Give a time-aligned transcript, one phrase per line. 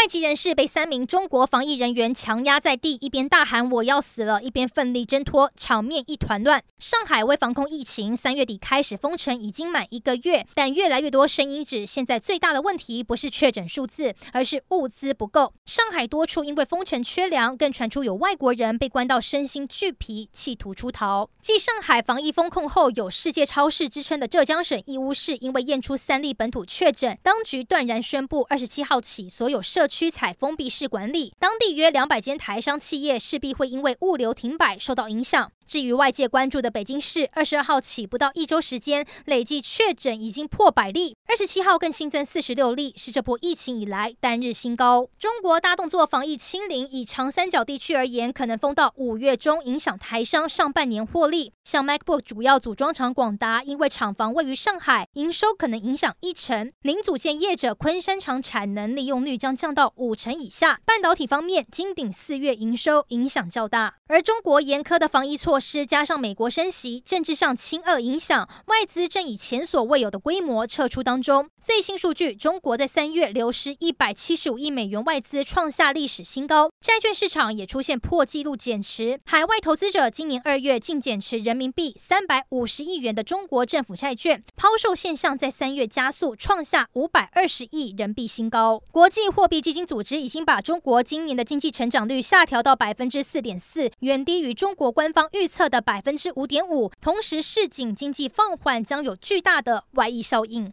[0.00, 6.62] 外籍人士被三名中国防疫人员强压在地，一边大喊“我要死了”，一边奋力挣脱，场面一团乱。
[6.78, 15.52] 上海为防控疫情，三月底开始封城，已经满一个月，但越来越多声音指，现在最大的问题不是确诊数字，而是物资不够。
[15.66, 21.28] 上海多处因为封城缺粮，更传出有外国人被关到身心俱疲，企图出逃。
[21.42, 35.50] 继上海防疫封控后有“世界超市”之称的浙江省义乌市，因为验出三例本土确诊，当局断然宣布二十七号起所有社区采封闭式管理，当地约两百间台商企业势必会因为物流停摆受到影响。
[35.70, 45.06] 至于外界关注的北京市，二十二号起不到一周时间，累计确诊已经破百例，二十七号更新增四十六例，是这波疫情以来单日新高。
[45.16, 51.52] 中国大动作防疫清零，以长三角地区而言，可能封到五月中，影响台商上半年获利。
[51.62, 56.72] 像 MacBook 主要组装厂广达，因为厂房位于上海，营收可能影响一成。
[56.82, 60.80] 零组件业者昆山厂产能利用率将降到五成以下。
[60.84, 71.48] 半导体方面，金鼎四月营收影响较大，而中国严苛的防疫措施加上美国升息，政治上亲俄影响，外资正以前所未有的规模撤出当中。
[71.60, 76.70] 最新数据，中国在三月流失一百七十五亿美元外资，创下历史新高。
[76.80, 88.82] 债券市场也出现破纪录减持，海外投资者今年二月净减持人民币三百五十亿元的中国政府债券，抛售现象在三月加速，创下五百二十亿人民币新高。
[88.90, 96.90] 国际货币基金组织已经把中国今年的经济成长率下调到百分之四点四，远低于中国官方预测的百分之五点五。
[97.00, 100.72] 同时，市井经济放缓将有巨大的外溢效应。